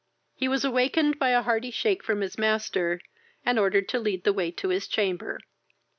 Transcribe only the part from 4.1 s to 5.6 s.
the way to his chamber.